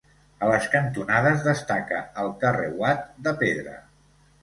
A 0.45 0.47
les 0.51 0.63
cantonades 0.75 1.45
destaca 1.49 2.01
el 2.25 2.35
carreuat 2.47 3.09
de 3.29 3.39
pedra. 3.47 3.81